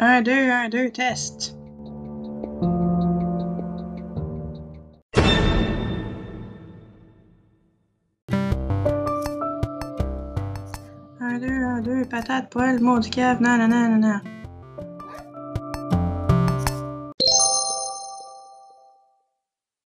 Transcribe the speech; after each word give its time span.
Un, 0.00 0.22
deux, 0.22 0.50
un, 0.50 0.68
deux, 0.68 0.90
test. 0.90 1.56
Un, 11.20 11.38
deux, 11.38 11.46
un, 11.46 11.80
deux, 11.80 12.04
patate, 12.06 12.50
poêle, 12.50 12.80
maudit 12.80 13.10
cave, 13.10 13.40
nanana, 13.40 13.88
nanana. 13.88 14.22